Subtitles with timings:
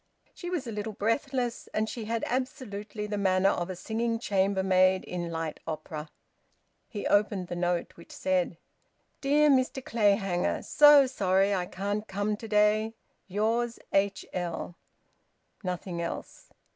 [0.33, 5.03] She was a little breathless, and she had absolutely the manner of a singing chambermaid
[5.03, 6.09] in light opera.
[6.89, 8.57] He opened the note, which said:
[9.21, 12.95] "Dear Mr Clayhanger, so sorry I can't come to day.
[13.27, 14.75] Yours, H.L."
[15.63, 16.49] Nothing else.